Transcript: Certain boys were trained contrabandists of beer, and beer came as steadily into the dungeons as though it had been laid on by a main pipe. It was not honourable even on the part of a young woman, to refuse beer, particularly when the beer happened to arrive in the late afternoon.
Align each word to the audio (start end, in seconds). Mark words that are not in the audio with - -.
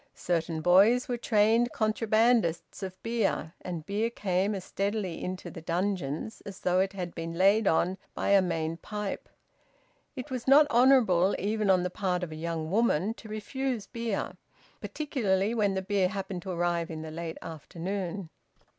Certain 0.15 0.61
boys 0.61 1.07
were 1.07 1.15
trained 1.15 1.71
contrabandists 1.73 2.81
of 2.81 2.97
beer, 3.03 3.53
and 3.61 3.85
beer 3.85 4.09
came 4.09 4.55
as 4.55 4.63
steadily 4.65 5.23
into 5.23 5.51
the 5.51 5.61
dungeons 5.61 6.41
as 6.43 6.61
though 6.61 6.79
it 6.79 6.93
had 6.93 7.13
been 7.13 7.33
laid 7.37 7.67
on 7.67 7.99
by 8.15 8.29
a 8.29 8.41
main 8.41 8.77
pipe. 8.77 9.29
It 10.15 10.31
was 10.31 10.47
not 10.47 10.65
honourable 10.71 11.35
even 11.37 11.69
on 11.69 11.83
the 11.83 11.91
part 11.91 12.23
of 12.23 12.31
a 12.31 12.35
young 12.35 12.71
woman, 12.71 13.13
to 13.13 13.29
refuse 13.29 13.85
beer, 13.85 14.37
particularly 14.79 15.53
when 15.53 15.75
the 15.75 15.83
beer 15.83 16.07
happened 16.07 16.41
to 16.41 16.49
arrive 16.51 16.89
in 16.89 17.03
the 17.03 17.11
late 17.11 17.37
afternoon. 17.43 18.31